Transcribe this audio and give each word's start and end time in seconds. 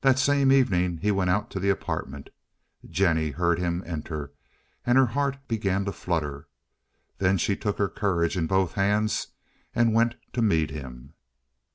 That 0.00 0.18
same 0.18 0.50
evening 0.50 1.00
he 1.02 1.10
went 1.10 1.28
out 1.28 1.50
to 1.50 1.60
the 1.60 1.68
apartment. 1.68 2.30
Jennie 2.88 3.32
heard 3.32 3.58
him 3.58 3.82
enter, 3.84 4.32
and 4.86 4.96
her 4.96 5.04
heart 5.08 5.36
began 5.48 5.84
to 5.84 5.92
flutter. 5.92 6.48
Then 7.18 7.36
she 7.36 7.56
took 7.56 7.76
her 7.76 7.90
courage 7.90 8.38
in 8.38 8.46
both 8.46 8.72
hands, 8.72 9.26
and 9.74 9.92
went 9.92 10.14
to 10.32 10.40
meet 10.40 10.70
him. 10.70 11.12